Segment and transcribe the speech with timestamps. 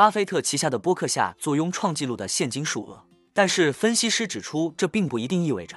[0.00, 3.04] 巴菲特旗下的波克夏坐拥创纪录的现金数额。
[3.34, 5.76] 但是分析师指出，这并不一定意味着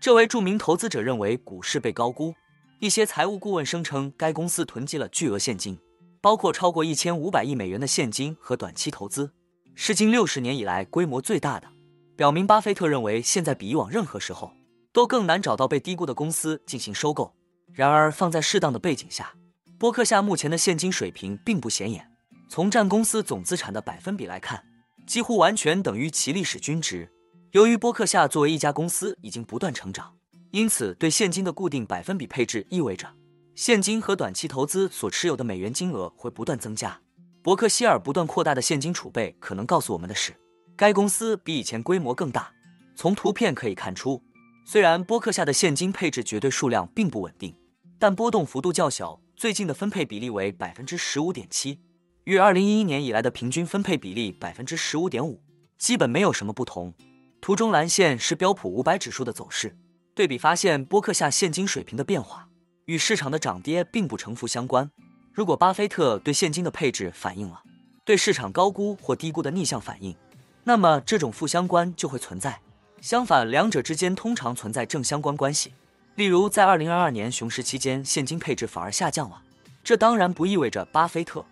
[0.00, 2.32] 这位著名投资者认为股市被高估。
[2.78, 5.76] 一些财务顾问声称，该公司囤积了巨额现金，
[6.20, 9.32] 包括超过一千五百亿美元的现金和短期投资，
[9.74, 11.66] 是近六十年以来规模最大的，
[12.14, 14.52] 表明巴菲特认为现在比以往任何时候
[14.92, 17.34] 都更难找到被低估的公司进行收购。
[17.72, 19.34] 然而，放在适当的背景下，
[19.76, 22.13] 波克夏目前的现金水平并不显眼。
[22.54, 24.64] 从占公司总资产的百分比来看，
[25.08, 27.10] 几乎完全等于其历史均值。
[27.50, 30.14] 由于波克夏作为一家公司已经不断成长。
[30.52, 33.12] 因此，对现金的固定百分比配置意味着，
[33.56, 36.96] 现金和短期投资所持有的美元金额会不断增加。
[37.42, 40.32] 伯克希尔不断扩大的现金储备，可能告诉我们的是，
[40.76, 42.52] 该公司比以前规模更大。
[42.94, 44.22] 从图片可以看出，
[44.64, 47.52] 虽然波克夏的现金配置绝对数量并不稳定，
[47.98, 49.20] 但波动幅度较小。
[49.34, 51.80] 最近的分配比例为百分之十五点七，
[52.24, 55.42] 与二零一一年以来的平均分配比例百分之十五点五
[55.76, 56.94] 基本没有什么不同。
[57.42, 59.76] 图中蓝线是标普五百指数的走势。
[60.14, 62.48] 对比发现，波克夏现金水平的变化
[62.86, 64.90] 与市场的涨跌并不成负相关。
[65.32, 67.60] 如果巴菲特对现金的配置反映了
[68.04, 70.16] 对市场高估或低估的逆向反应，
[70.62, 72.60] 那么这种负相关就会存在。
[73.02, 75.74] 相反，两者之间通常存在正相关关系。
[76.14, 79.42] 例如，在2022年熊市期间，现金配置反而下降了。
[79.82, 81.44] 这当然不意味着巴菲特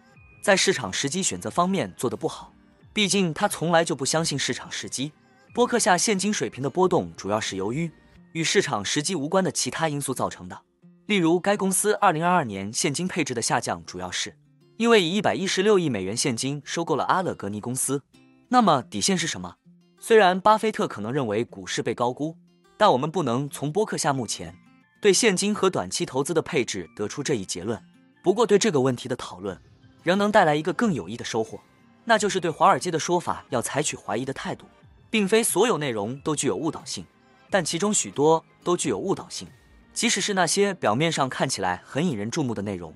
[0.43, 2.53] 在市场时机选择方面做得不好，
[2.93, 5.13] 毕竟他从来就不相信市场时机。
[5.55, 7.91] 波克夏现金水平的波动主要是由于。
[8.33, 10.63] 与市场时机无关的其他因素造成的，
[11.05, 14.35] 例如该公司2022年现金配置的下降，主要是
[14.79, 18.03] 因为以116亿美元现金收购了阿勒格尼公司。
[18.49, 19.57] 那么底线是什么？
[19.99, 22.35] 虽然巴菲特可能认为股市被高估，
[22.79, 24.57] 但我们不能从波克夏目前
[25.03, 27.79] 对现金和短期投资的配置得出这一结论。
[28.23, 29.61] 不过对这个问题的讨论
[30.03, 31.61] 仍能带来一个更有益的收获，
[32.05, 34.67] 那就是对华尔街的说法要采取怀疑的态度，
[35.11, 37.05] 并非所有内容都具有误导性。
[37.51, 39.47] 但其中许多都具有误导性，
[39.93, 42.95] 即使是那些表面上看起来很引人注目的内容。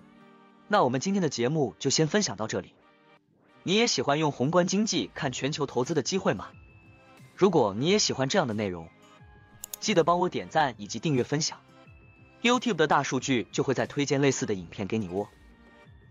[0.68, 2.72] 那我们今天的节目就先分享到这里。
[3.62, 6.48] 你也喜欢用宏观经济看全球投资的机会吗？
[7.34, 8.88] 如果你也喜欢这样的内容，
[9.78, 11.60] 记得帮我点赞以及订阅分享
[12.42, 15.28] ，YouTube 的大数据就会再推荐类似的影片给你哦。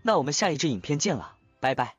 [0.06, 1.96] 那我们下一支影片见了，拜拜。